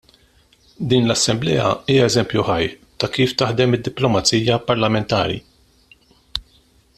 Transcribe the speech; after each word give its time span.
Din 0.93 1.09
l-Assemblea 1.09 1.67
hija 1.95 2.07
eżempju 2.09 2.45
ħaj 2.47 2.65
ta' 3.03 3.11
kif 3.19 3.35
taħdem 3.43 3.77
id-diplomazija 3.79 4.57
parlamentari. 4.71 5.39